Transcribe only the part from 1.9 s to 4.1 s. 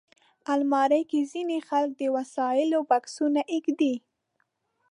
د وسایلو بکسونه ایږدي